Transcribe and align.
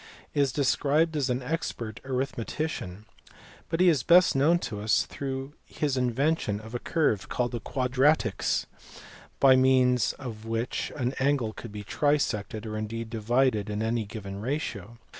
is 0.33 0.51
described 0.51 1.15
as 1.15 1.29
an 1.29 1.43
expert 1.43 1.99
arithmetician; 2.03 3.05
but 3.69 3.79
he 3.79 3.87
is 3.87 4.01
best 4.01 4.35
known 4.35 4.57
to 4.57 4.81
us 4.81 5.05
through 5.05 5.53
his 5.63 5.95
invention 5.95 6.59
of 6.59 6.73
a 6.73 6.79
curve 6.79 7.29
called 7.29 7.51
the 7.51 7.59
quadratrix, 7.59 8.65
by 9.39 9.55
means 9.55 10.13
of 10.13 10.43
which 10.43 10.91
an 10.95 11.13
angle 11.19 11.53
could 11.53 11.71
be 11.71 11.83
trisected, 11.83 12.65
or 12.65 12.75
indeed 12.79 13.11
divided 13.11 13.69
in 13.69 13.83
any 13.83 14.03
given 14.03 14.41
ratio. 14.41 14.97